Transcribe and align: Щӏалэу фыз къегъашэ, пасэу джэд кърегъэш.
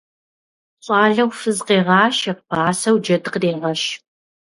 Щӏалэу 0.83 1.29
фыз 1.39 1.59
къегъашэ, 1.67 2.31
пасэу 2.49 2.97
джэд 3.03 3.23
кърегъэш. 3.33 3.81